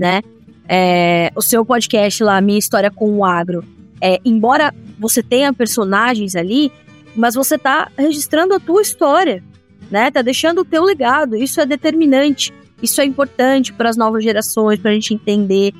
[0.00, 0.22] né?
[0.66, 3.62] É, o seu podcast lá, Minha História com o Agro,
[4.00, 6.72] é, embora você tenha personagens ali,
[7.14, 9.44] mas você tá registrando a tua história,
[9.90, 10.10] né?
[10.10, 11.36] Tá deixando o teu legado.
[11.36, 12.50] Isso é determinante.
[12.82, 15.74] Isso é importante para as novas gerações, para a gente entender.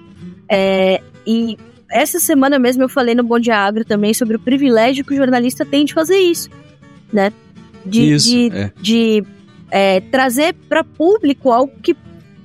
[0.46, 1.56] É, e
[1.90, 5.16] essa semana mesmo eu falei no Bom Dia Agro também sobre o privilégio que o
[5.16, 6.50] jornalista tem de fazer isso,
[7.10, 7.32] né?
[7.86, 8.72] De, Isso, de, é.
[8.78, 9.24] de
[9.70, 11.96] é, trazer para público algo que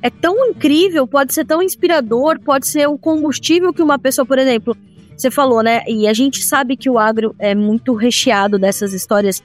[0.06, 4.38] é tão incrível, pode ser tão inspirador, pode ser o combustível que uma pessoa, por
[4.38, 4.78] exemplo,
[5.18, 5.82] você falou, né?
[5.88, 9.42] E a gente sabe que o agro é muito recheado dessas histórias,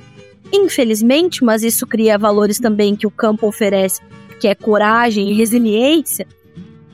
[0.52, 4.02] infelizmente, mas isso cria valores também que o campo oferece,
[4.38, 6.26] que é coragem e resiliência.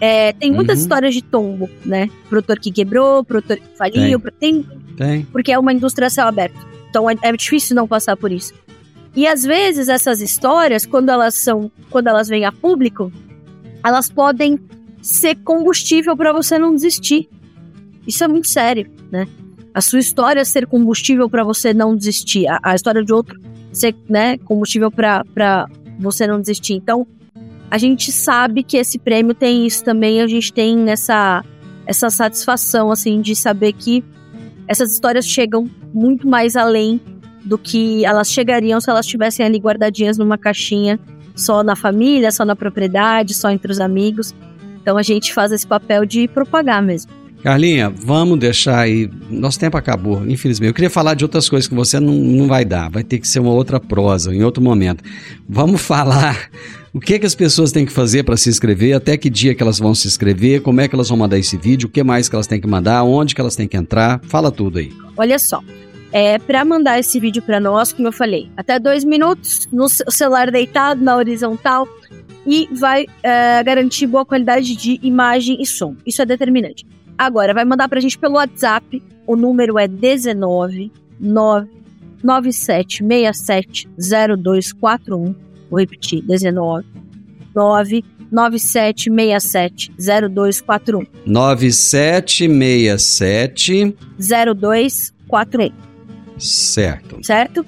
[0.00, 0.82] É, tem muitas Uhum.
[0.84, 2.08] histórias de tombo, né?
[2.28, 4.64] Produtor que quebrou, produtor que faliu, tem,
[4.96, 5.24] Tem.
[5.32, 6.64] porque é uma indústria a céu aberto.
[6.88, 8.54] Então é, é difícil não passar por isso.
[9.16, 13.10] E às vezes essas histórias, quando elas são, quando elas vêm a público,
[13.86, 14.58] elas podem
[15.00, 17.28] ser combustível para você não desistir.
[18.06, 19.26] Isso é muito sério, né?
[19.72, 23.38] A sua história ser combustível para você não desistir, a, a história de outro
[23.72, 25.68] ser, né, combustível para
[25.98, 26.74] você não desistir.
[26.74, 27.06] Então,
[27.70, 31.44] a gente sabe que esse prêmio tem isso também, a gente tem essa
[31.86, 34.02] essa satisfação assim de saber que
[34.66, 37.00] essas histórias chegam muito mais além
[37.44, 40.98] do que elas chegariam se elas estivessem ali guardadinhas numa caixinha,
[41.36, 44.34] só na família, só na propriedade, só entre os amigos.
[44.80, 47.12] Então a gente faz esse papel de propagar mesmo.
[47.42, 49.08] Carlinha, vamos deixar aí.
[49.30, 50.68] Nosso tempo acabou, infelizmente.
[50.68, 52.90] Eu queria falar de outras coisas que você não, não vai dar.
[52.90, 55.04] Vai ter que ser uma outra prosa, em outro momento.
[55.48, 56.48] Vamos falar
[56.92, 59.62] o que, que as pessoas têm que fazer para se inscrever, até que dia que
[59.62, 62.28] elas vão se inscrever, como é que elas vão mandar esse vídeo, o que mais
[62.28, 64.20] que elas têm que mandar, onde que elas têm que entrar.
[64.24, 64.90] Fala tudo aí.
[65.16, 65.62] Olha só,
[66.12, 70.04] é para mandar esse vídeo para nós, como eu falei, até dois minutos no ce-
[70.08, 71.86] celular deitado na horizontal
[72.46, 75.94] e vai é, garantir boa qualidade de imagem e som.
[76.06, 76.86] Isso é determinante.
[77.18, 79.02] Agora, vai mandar pra gente pelo WhatsApp.
[79.26, 85.34] O número é 19 9767 0241.
[85.70, 86.86] Vou repetir: 19
[87.54, 91.04] 99767 0241.
[91.26, 93.96] 9767.
[94.18, 95.86] 0241.
[96.38, 97.18] Certo.
[97.22, 97.64] certo?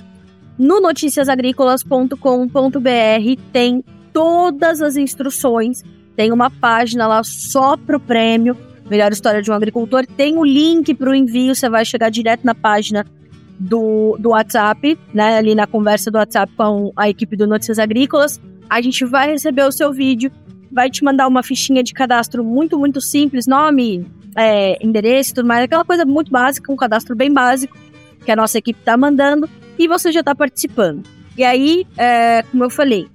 [0.58, 5.84] No noticiasagricolas.com.br tem todas as instruções,
[6.16, 8.56] tem uma página lá só pro prêmio
[8.90, 12.54] Melhor História de um Agricultor, tem o link pro envio, você vai chegar direto na
[12.54, 13.06] página
[13.58, 18.40] do, do WhatsApp, né, ali na conversa do WhatsApp com a equipe do Notícias Agrícolas.
[18.68, 20.30] A gente vai receber o seu vídeo,
[20.72, 25.46] vai te mandar uma fichinha de cadastro muito, muito simples, nome, é, endereço e tudo
[25.46, 27.76] mais, aquela coisa muito básica, um cadastro bem básico
[28.24, 31.02] que a nossa equipe tá mandando e você já tá participando.
[31.36, 33.06] E aí, é, como eu falei,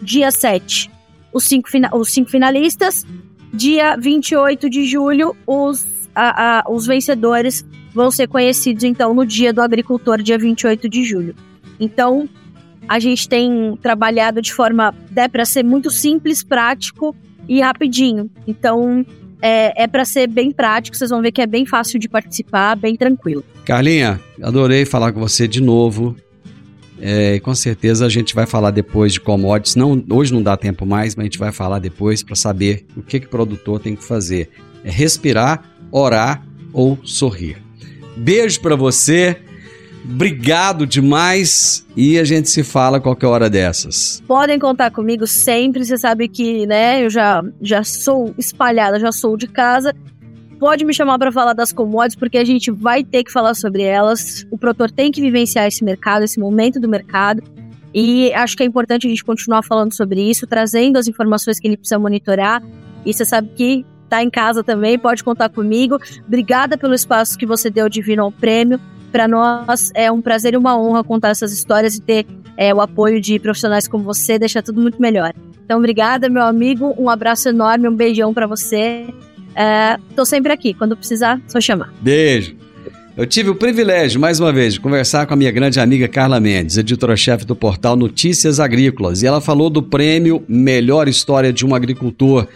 [0.00, 0.90] dia 7,
[1.32, 3.04] os cinco, os cinco finalistas,
[3.52, 9.52] dia 28 de julho, os, a- a- os vencedores vão ser conhecidos, então, no dia
[9.52, 11.34] do agricultor, dia 28 de julho.
[11.80, 12.28] Então,
[12.88, 17.14] a gente tem trabalhado de forma, né, para ser muito simples, prático
[17.48, 18.30] e rapidinho.
[18.46, 19.04] Então,
[19.40, 22.76] é, é para ser bem prático, vocês vão ver que é bem fácil de participar,
[22.76, 23.44] bem tranquilo.
[23.64, 26.16] Carlinha, adorei falar com você de novo.
[27.00, 29.76] É, com certeza a gente vai falar depois de commodities.
[29.76, 33.02] Não, hoje não dá tempo mais, mas a gente vai falar depois para saber o
[33.02, 34.50] que, que o produtor tem que fazer.
[34.82, 35.62] É respirar,
[35.92, 37.58] orar ou sorrir.
[38.16, 39.36] Beijo para você.
[40.04, 44.22] Obrigado demais e a gente se fala qualquer hora dessas.
[44.26, 49.36] Podem contar comigo sempre, você sabe que, né, eu já, já sou espalhada, já sou
[49.36, 49.94] de casa.
[50.58, 53.82] Pode me chamar para falar das commodities, porque a gente vai ter que falar sobre
[53.82, 54.44] elas.
[54.50, 57.42] O produtor tem que vivenciar esse mercado, esse momento do mercado.
[57.94, 61.68] E acho que é importante a gente continuar falando sobre isso, trazendo as informações que
[61.68, 62.62] ele precisa monitorar.
[63.06, 65.98] E você sabe que tá em casa também, pode contar comigo.
[66.26, 68.80] Obrigada pelo espaço que você deu divino ao prêmio.
[69.10, 72.80] Para nós é um prazer e uma honra contar essas histórias e ter é, o
[72.80, 75.32] apoio de profissionais como você deixa tudo muito melhor.
[75.64, 76.94] Então, obrigada, meu amigo.
[76.98, 79.06] Um abraço enorme, um beijão para você.
[80.10, 80.72] Estou sempre aqui.
[80.72, 81.92] Quando precisar, só chamar.
[82.00, 82.56] Beijo.
[83.16, 86.38] Eu tive o privilégio, mais uma vez, de conversar com a minha grande amiga Carla
[86.38, 91.74] Mendes, editora-chefe do portal Notícias Agrícolas, e ela falou do prêmio Melhor História de um
[91.74, 92.46] Agricultor,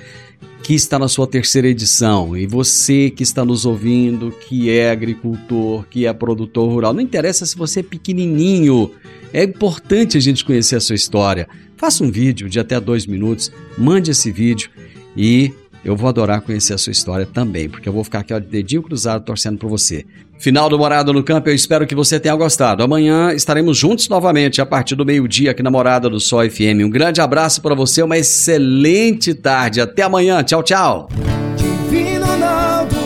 [0.63, 2.37] que está na sua terceira edição.
[2.37, 7.45] E você que está nos ouvindo, que é agricultor, que é produtor rural, não interessa
[7.45, 8.91] se você é pequenininho,
[9.33, 11.49] é importante a gente conhecer a sua história.
[11.77, 14.71] Faça um vídeo de até dois minutos, mande esse vídeo
[15.17, 15.53] e
[15.85, 18.47] eu vou adorar conhecer a sua história também, porque eu vou ficar aqui ó, de
[18.47, 20.07] dedinho cruzado torcendo por você.
[20.43, 22.83] Final do Morada no Campo, eu espero que você tenha gostado.
[22.83, 26.83] Amanhã estaremos juntos novamente a partir do meio-dia aqui na Morada do Sol FM.
[26.85, 29.81] Um grande abraço para você, uma excelente tarde.
[29.81, 30.43] Até amanhã.
[30.43, 31.09] Tchau, tchau.
[31.57, 32.97] Divino Ronaldo,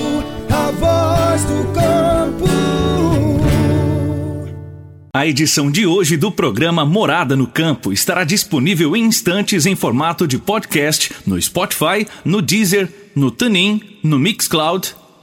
[0.49, 2.47] a voz do campo.
[5.15, 10.27] A edição de hoje do programa Morada no Campo estará disponível em instantes em formato
[10.27, 14.95] de podcast no Spotify, no Deezer, no TuneIn, no Mixcloud,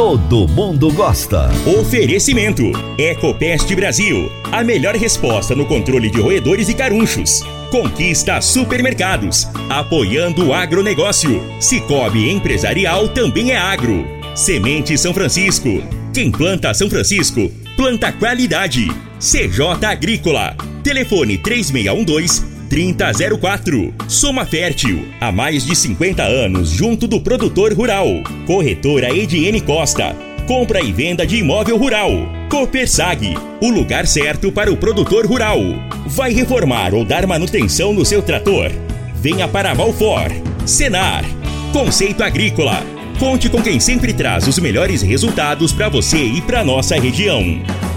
[0.00, 1.50] Todo mundo gosta.
[1.78, 2.62] Oferecimento:
[2.96, 4.32] Ecopest Brasil.
[4.50, 7.42] A melhor resposta no controle de roedores e carunchos.
[7.70, 9.46] Conquista Supermercados.
[9.68, 11.42] Apoiando o agronegócio.
[11.60, 14.06] Cicobi Empresarial também é agro.
[14.34, 15.82] Semente São Francisco.
[16.14, 18.88] Quem planta São Francisco, planta qualidade.
[19.18, 20.56] CJ Agrícola.
[20.82, 23.92] Telefone 3612 3004.
[24.06, 28.06] Soma Fértil, há mais de 50 anos junto do produtor rural.
[28.46, 30.14] Corretora Ediene Costa.
[30.46, 32.10] Compra e venda de imóvel rural.
[32.48, 35.58] Copersag, o lugar certo para o produtor rural.
[36.06, 38.70] Vai reformar ou dar manutenção no seu trator?
[39.16, 40.30] Venha para Valfor.
[40.64, 41.24] Senar.
[41.72, 42.82] Conceito Agrícola.
[43.18, 47.42] Conte com quem sempre traz os melhores resultados para você e para nossa região.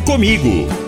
[0.05, 0.82] Comigo.